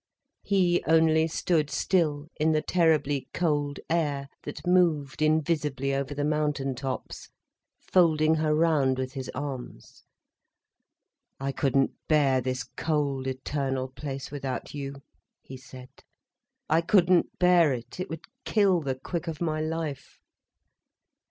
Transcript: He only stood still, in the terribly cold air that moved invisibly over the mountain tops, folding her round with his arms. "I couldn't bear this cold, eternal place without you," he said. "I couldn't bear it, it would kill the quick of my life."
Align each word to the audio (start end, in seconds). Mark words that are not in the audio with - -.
He 0.41 0.83
only 0.87 1.27
stood 1.27 1.69
still, 1.69 2.29
in 2.39 2.53
the 2.53 2.61
terribly 2.63 3.27
cold 3.35 3.79
air 3.87 4.29
that 4.41 4.65
moved 4.65 5.21
invisibly 5.21 5.93
over 5.93 6.15
the 6.15 6.25
mountain 6.25 6.73
tops, 6.73 7.29
folding 7.79 8.33
her 8.33 8.55
round 8.55 8.97
with 8.97 9.13
his 9.13 9.29
arms. 9.35 10.03
"I 11.39 11.51
couldn't 11.51 11.91
bear 12.07 12.41
this 12.41 12.63
cold, 12.63 13.27
eternal 13.27 13.89
place 13.89 14.31
without 14.31 14.73
you," 14.73 15.03
he 15.43 15.55
said. 15.55 15.89
"I 16.67 16.81
couldn't 16.81 17.37
bear 17.37 17.71
it, 17.71 17.99
it 17.99 18.09
would 18.09 18.25
kill 18.43 18.81
the 18.81 18.95
quick 18.95 19.27
of 19.27 19.39
my 19.39 19.61
life." 19.61 20.19